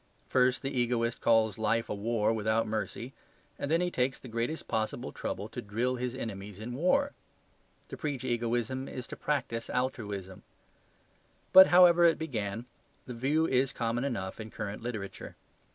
[0.29, 3.13] First, the egoist calls life a war without mercy,
[3.59, 7.11] and then he takes the greatest possible trouble to drill his enemies in war.
[7.89, 10.41] To preach egoism is to practise altruism.
[11.53, 12.65] But however it began,
[13.05, 15.35] the view is common enough in current literature.